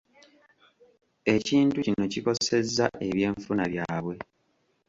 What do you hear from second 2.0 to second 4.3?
kikosezza ebyenfuna byabwe.